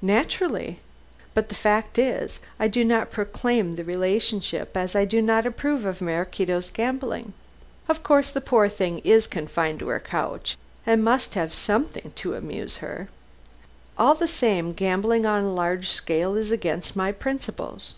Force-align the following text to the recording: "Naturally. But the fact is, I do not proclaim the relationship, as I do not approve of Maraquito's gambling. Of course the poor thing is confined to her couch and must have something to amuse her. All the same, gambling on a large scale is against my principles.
"Naturally. 0.00 0.80
But 1.34 1.50
the 1.50 1.54
fact 1.54 1.98
is, 1.98 2.40
I 2.58 2.66
do 2.66 2.82
not 2.82 3.10
proclaim 3.10 3.76
the 3.76 3.84
relationship, 3.84 4.74
as 4.74 4.94
I 4.96 5.04
do 5.04 5.20
not 5.20 5.44
approve 5.44 5.84
of 5.84 6.00
Maraquito's 6.00 6.70
gambling. 6.70 7.34
Of 7.86 8.02
course 8.02 8.30
the 8.30 8.40
poor 8.40 8.70
thing 8.70 9.00
is 9.00 9.26
confined 9.26 9.80
to 9.80 9.88
her 9.88 10.00
couch 10.00 10.56
and 10.86 11.04
must 11.04 11.34
have 11.34 11.52
something 11.52 12.12
to 12.14 12.36
amuse 12.36 12.76
her. 12.76 13.10
All 13.98 14.14
the 14.14 14.26
same, 14.26 14.72
gambling 14.72 15.26
on 15.26 15.44
a 15.44 15.52
large 15.52 15.90
scale 15.90 16.36
is 16.36 16.50
against 16.50 16.96
my 16.96 17.12
principles. 17.12 17.92